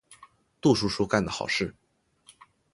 [0.59, 1.75] 杜叔叔干的好事。